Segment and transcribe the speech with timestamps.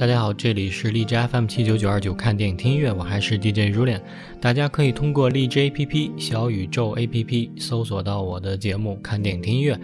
[0.00, 4.00] 大家好，这里是荔枝 FM 七九九二九，看电影听音乐，我还是 DJ Julian。
[4.40, 9.74] 大家可以通过荔枝 APP、小宇宙 APP 搜索到我的节目《看电影听音乐》，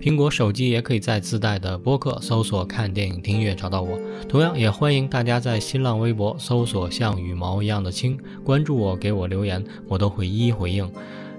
[0.00, 4.00] 苹果手机也可以在自带的播客搜索“看电影听音乐”找到我。
[4.26, 10.90] 同样也欢迎大家在新浪微博搜索“像羽毛一样的青”，关注我，给我留言，我都会一一回应。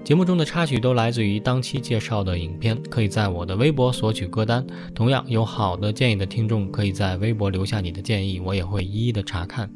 [0.08, 4.66] 节目中的插曲都来自于当期介绍的影片，可以在我的微博索取歌单。
[4.94, 9.70] 同样，有好的建议的听众可以在微博留下你的建议，我也会一一的查看。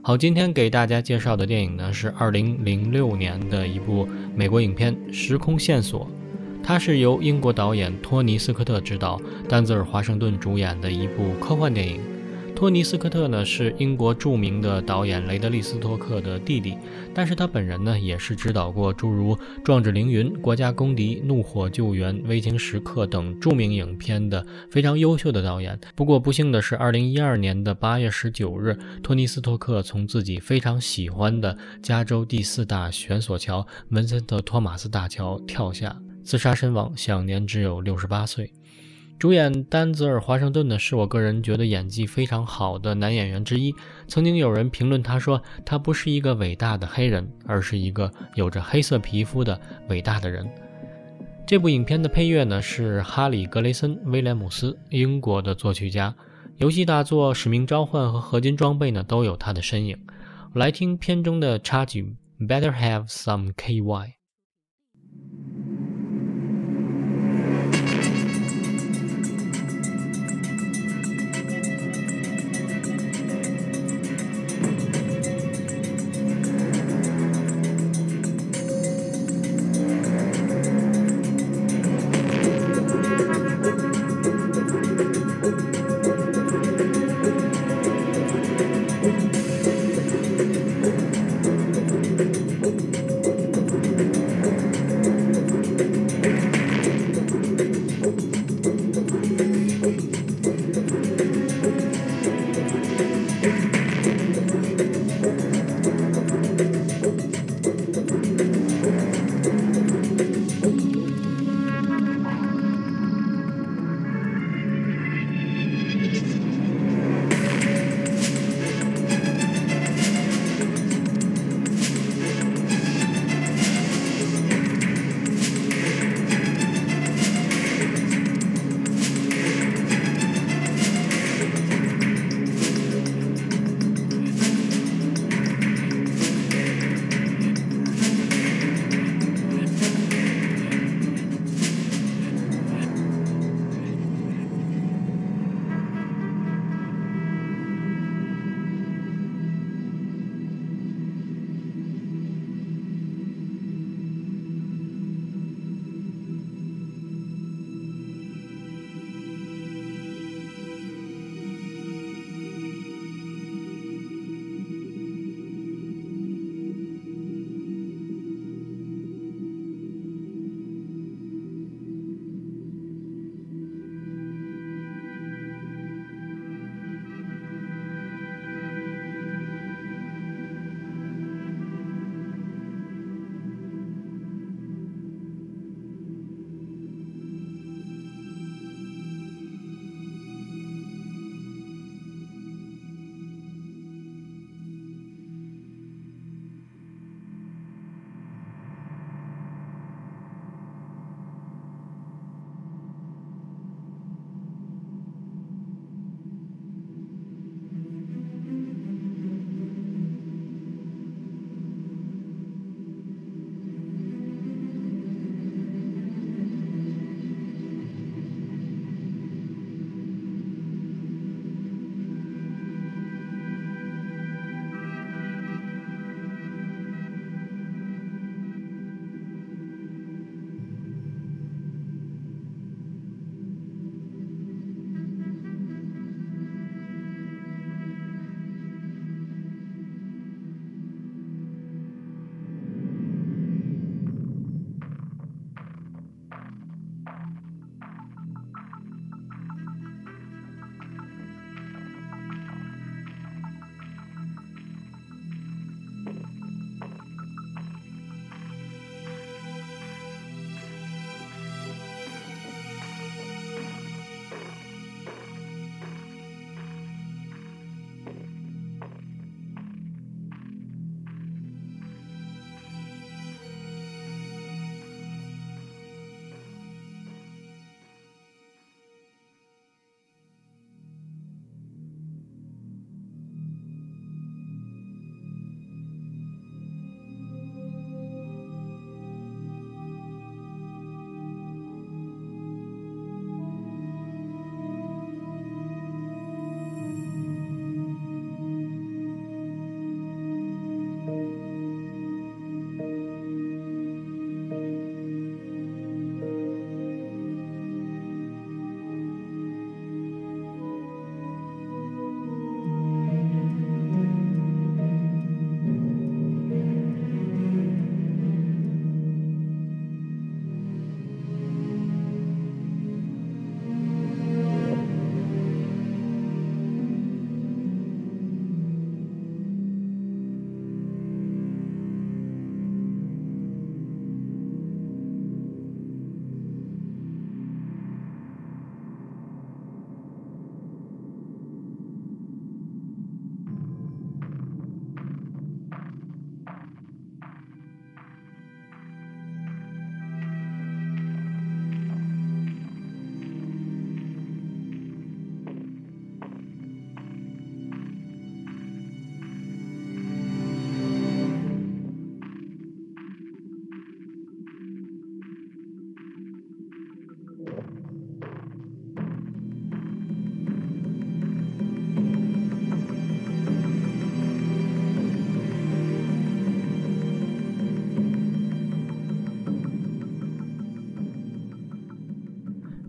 [0.00, 6.06] 好，今天给大家介绍的电影呢是2006年的一部美国影片《时空线索》，
[6.64, 12.00] 它是由英国导演托尼斯科特执导，丹泽尔华盛顿主演的一部科幻电影。
[12.58, 16.76] 托尼斯科特呢是英国著名的导演雷德利·斯托克的弟弟，
[17.14, 25.78] 但是他本人呢也是指导过诸如《壮志凌云》《国家公敌》《怒火救援》《危情时刻》等著名影片的非常优秀的导演。
[25.94, 38.52] 不过不幸的是，二零一二年的八月十九日，托尼斯托克从自己非常喜欢的加州第四大悬索桥文森特·托马斯大桥跳下，自杀身亡，享年只有六十八岁。
[39.18, 43.74] 主演丹泽尔·华盛顿呢，是我个人觉得演技非常好的男演员之一。
[44.06, 50.48] 曾经有人评论他说，他不是一个伟大的黑人，而是一个有着黑色皮肤的伟大的人。
[51.44, 56.14] 这部影片的配乐呢，是哈里·格雷森·威廉姆斯，英国的作曲家。
[56.58, 59.98] 游戏大作《使命召唤》和《合金装备》呢，都有他的身影。
[60.54, 62.14] 来听片中的插曲
[62.46, 63.82] 《Better Have Some KY》。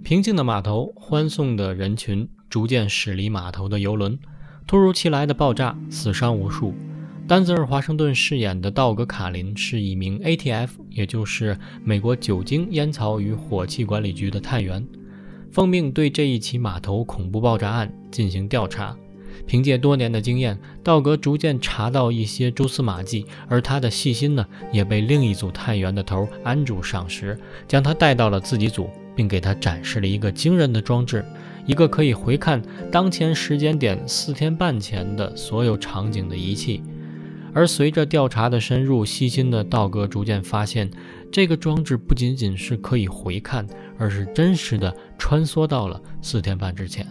[0.09, 4.17] 平静的码头，欢送的人群，逐渐驶离码头的游轮。
[4.65, 6.73] 突如其来的爆炸，死伤无数。
[7.27, 14.83] 丹泽尔·华盛顿饰演的道格·卡林是一名 ATF，也就是美国酒精、烟草与火器管理局的探员，
[15.51, 18.97] 奉命对这一起码头恐怖爆炸案进行调查。
[19.45, 28.89] 凭借多年的经验，道格逐渐查到一些蛛丝马迹，而他的细心呢，也被另一组探员的头安住赏识，将他带到了自己组，
[29.19, 31.25] 并给他展示了一个惊人的装置，
[31.65, 36.81] 一个可以回看当前时间点四天半前的所有场景的仪器。
[37.53, 40.89] 而随着调查的深入，细心的道格逐渐发现，
[41.29, 43.67] 这个装置不仅仅是可以回看，
[43.97, 47.05] 而是真实的穿梭到了四天半之前。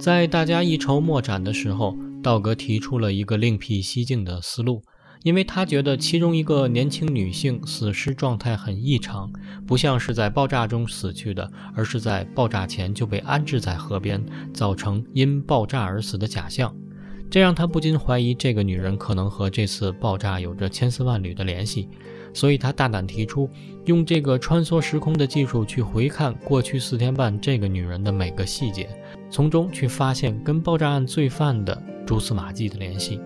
[0.00, 4.82] 在大家一筹莫展的时候，道格提出了一个另辟蹊径的思路，
[5.24, 9.30] 因为他觉得其中一个年轻女性死尸状态很异常，
[9.66, 16.74] 不像是在爆炸中死去的，而是在爆炸前就被安置在河边，造成因爆炸而死的假象。
[17.30, 21.90] 这让他不禁怀疑，这个女人可能和这次爆炸有着千丝万缕的联系。
[22.32, 23.50] 所以他大胆提出，
[23.84, 28.88] 用这个穿梭时空的技术去回看过去四天半这个女人的每个细节，
[29.30, 33.20] 从中去发现跟爆炸案罪犯的蛛丝马迹的联系。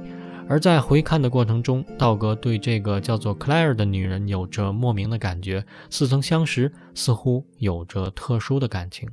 [0.46, 9.08] 而在回看的过程中，道格对这个叫做克莱尔的女人有着莫名的感觉，似曾相识，似乎有着特殊的感情。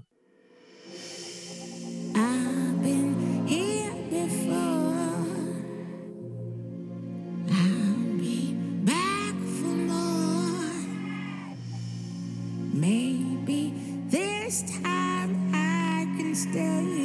[16.41, 17.00] stay.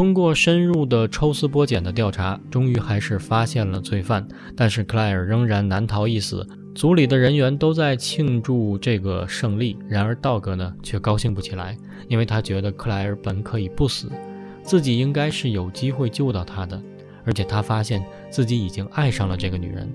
[0.00, 4.26] 通过深入的抽丝剥茧的调查，终于还是发现了罪犯，
[4.56, 6.48] 但是克莱尔仍然难逃一死。
[6.74, 11.76] 组里的人员都在庆祝这个胜利，然而道格呢却高兴不起来，
[12.08, 14.10] 因为他觉得克莱尔本可以不死，
[14.62, 16.82] 自己应该是有机会救到他的，
[17.26, 19.86] 而且他发现自己已经爱上了这个女人，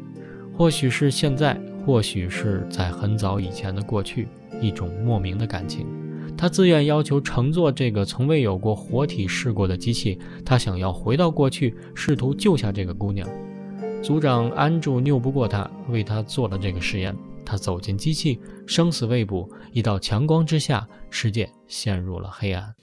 [0.56, 4.28] 或许是现在，或许是在很早以前的过去，
[4.62, 5.88] 一种莫名的感情。
[6.38, 13.28] 他自愿要求乘坐这个从未有过活体试过的机器，他想要回到过去，试图救下这个姑娘。
[14.02, 17.16] 组长安住拗不过他，为他做了这个实验。
[17.46, 19.48] 他走进机器，生死未卜。
[19.72, 22.74] 一道强光之下，世界陷入了黑暗。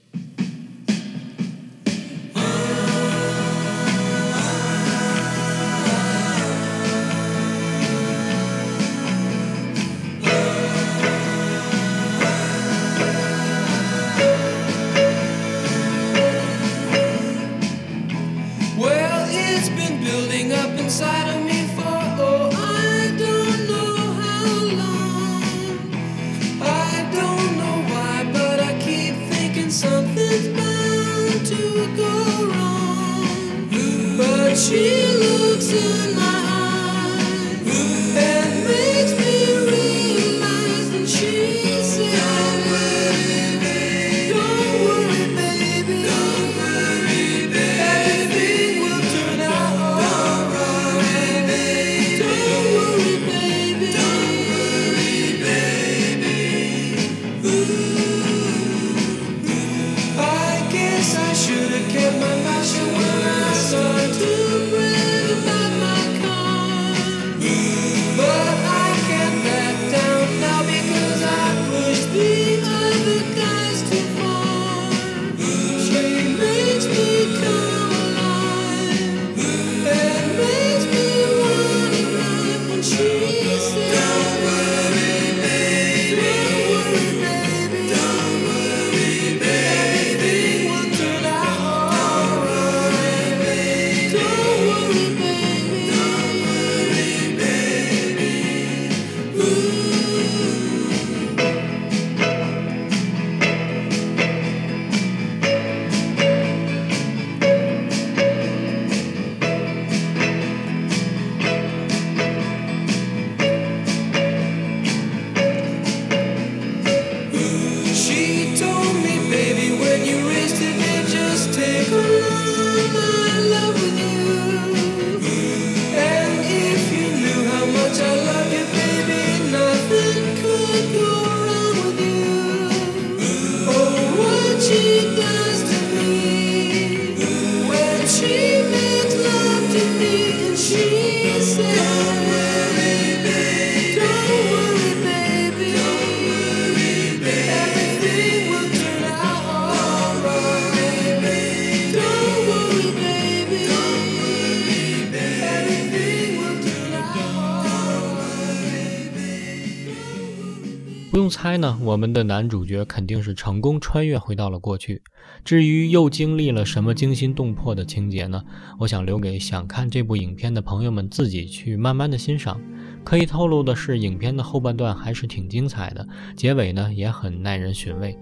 [161.43, 165.01] 猜呢，我们的男主角肯定是成功穿越回到了过去。
[165.43, 168.41] 至于又经历了什么惊心动魄的情节呢？
[168.79, 172.61] 我想留给想看这部影片的朋友们自己去慢慢的欣赏。
[173.03, 178.17] 可以透露的是，影片的后半段还是挺精彩的，结尾呢也很耐人寻味。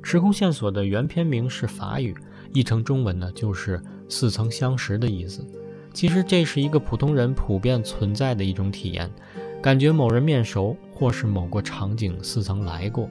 [0.00, 2.14] 时空线索的原片名是法语，
[2.52, 5.44] 译成中文呢就是似曾相识的意思。
[5.92, 9.10] 其实这是一个普通人普遍存在的一种体验。
[9.64, 13.08] 感觉某人面熟，或是某个场景似曾来过，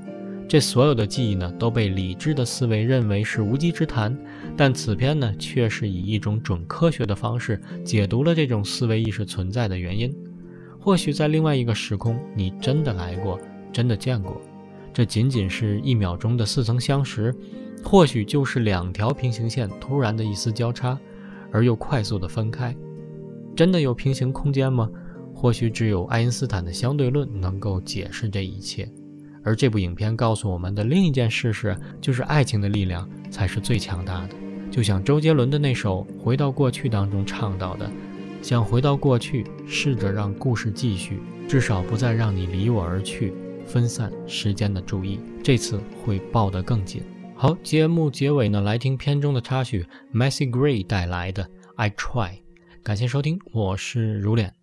[0.48, 4.16] 这所有的记忆呢，都被理智的思维认为是无稽之谈。
[4.56, 10.16] 但此片呢，却是以一种准科学的方式解读了这种思维意识存在的原因。
[10.80, 13.39] 或许在另外一个时空，你真的来过，
[13.72, 14.39] 真的见过，
[14.94, 17.34] 这仅仅是一秒钟的似曾相识，
[17.84, 20.96] 或许就是两条平行线突然的一丝交叉，
[21.52, 22.76] 而又快速的分开。
[23.56, 24.88] 真的有平行空间吗？
[25.43, 28.89] 或许只有爱因斯坦的相对论能够解释这一切，
[29.43, 34.36] 而这部影片告诉我们的另一件事是，就是爱情的力量才是最强大的。
[34.71, 37.91] 就像周杰伦的那首《回到过去》当中唱到的
[38.41, 43.34] ：“想回到过去，试着让故事继续，至少不再让你离我而去，
[43.65, 47.03] 分散时间的注意，这次会抱得更紧。”
[47.36, 51.43] 好，节目结尾呢，来听片中的插曲，Messy Gray 带来的
[51.75, 52.29] 《I Try》。
[52.82, 54.62] 感谢收听，我是如脸。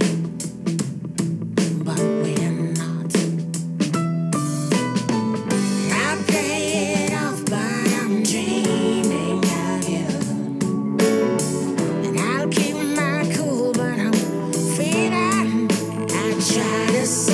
[16.71, 17.30] satisfied.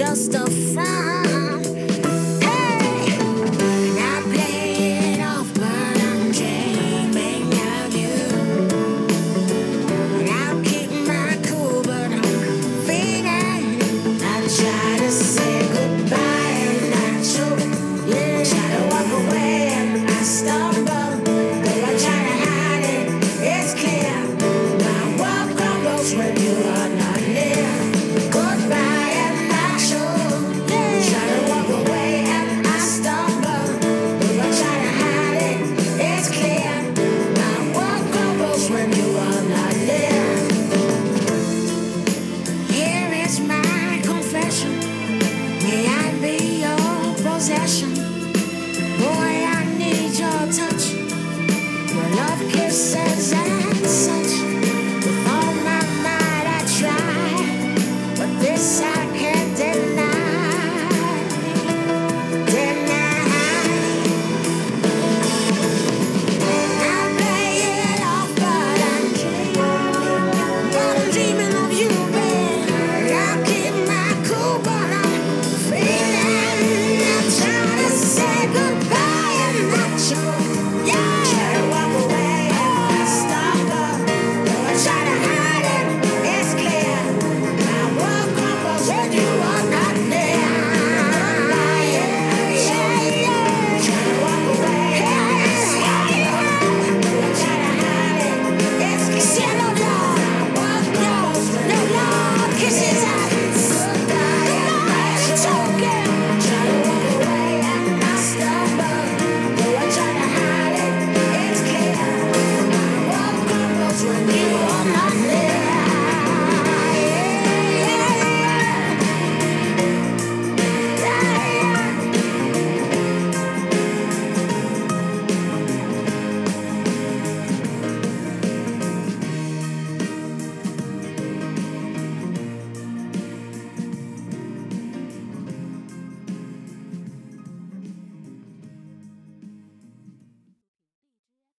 [0.00, 1.09] just a fine